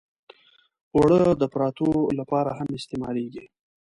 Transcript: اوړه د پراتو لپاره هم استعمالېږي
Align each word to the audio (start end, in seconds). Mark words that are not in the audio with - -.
اوړه 0.95 1.21
د 1.41 1.43
پراتو 1.53 1.89
لپاره 2.19 2.51
هم 2.59 2.69
استعمالېږي 2.79 3.45